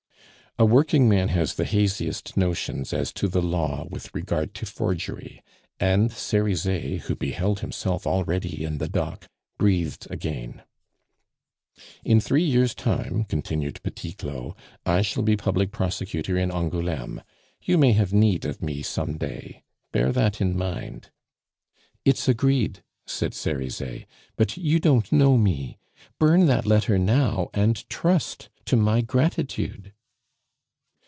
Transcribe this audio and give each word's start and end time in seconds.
A 0.59 0.65
working 0.65 1.07
man 1.07 1.29
has 1.29 1.55
the 1.55 1.63
haziest 1.63 2.35
notions 2.35 2.91
as 2.91 3.13
to 3.13 3.29
the 3.29 3.41
law 3.41 3.85
with 3.89 4.13
regard 4.13 4.53
to 4.55 4.65
forgery; 4.65 5.41
and 5.79 6.11
Cerizet, 6.11 6.99
who 7.03 7.15
beheld 7.15 7.61
himself 7.61 8.05
already 8.05 8.65
in 8.65 8.77
the 8.77 8.89
dock, 8.89 9.29
breathed 9.57 10.07
again. 10.11 10.61
"In 12.03 12.19
three 12.19 12.43
years' 12.43 12.75
time," 12.75 13.23
continued 13.23 13.81
Petit 13.81 14.11
Claud, 14.11 14.53
"I 14.85 15.01
shall 15.01 15.23
be 15.23 15.37
public 15.37 15.71
prosecutor 15.71 16.37
in 16.37 16.51
Angouleme. 16.51 17.21
You 17.61 17.77
may 17.77 17.93
have 17.93 18.11
need 18.11 18.43
of 18.43 18.61
me 18.61 18.81
some 18.81 19.17
day; 19.17 19.63
bear 19.93 20.11
that 20.11 20.41
in 20.41 20.57
mind." 20.57 21.11
"It's 22.03 22.27
agreed," 22.27 22.83
said 23.07 23.33
Cerizet, 23.33 24.05
"but 24.35 24.57
you 24.57 24.81
don't 24.81 25.13
know 25.13 25.37
me. 25.37 25.79
Burn 26.19 26.45
that 26.47 26.65
letter 26.65 26.99
now 26.99 27.49
and 27.53 27.87
trust 27.89 28.49
to 28.65 28.75
my 28.75 28.99
gratitude." 28.99 29.93